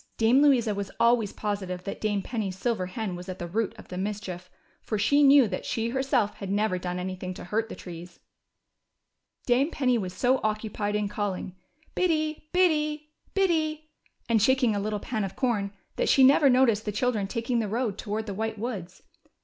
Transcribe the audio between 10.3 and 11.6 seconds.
occupied in calling